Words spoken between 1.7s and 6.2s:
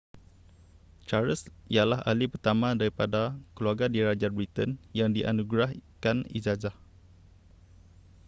ialah ahli pertama daripada keluarga diraja britain yang dianugerahkan